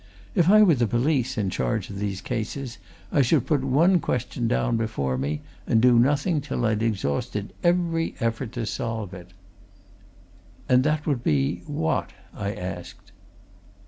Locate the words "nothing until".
5.99-6.65